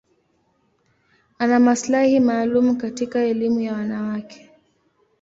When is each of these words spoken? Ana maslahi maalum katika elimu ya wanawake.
Ana 1.39 1.59
maslahi 1.59 2.19
maalum 2.19 2.75
katika 2.77 3.19
elimu 3.19 3.59
ya 3.59 3.73
wanawake. 3.73 4.49